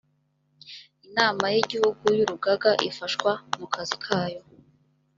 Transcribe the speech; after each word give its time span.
inama 1.07 1.45
y 1.53 1.57
igihugu 1.63 2.03
y 2.17 2.19
urugaga 2.23 2.71
ifashwa 2.89 3.31
mu 3.59 3.67
kazi 3.73 3.95
kayo 4.05 4.41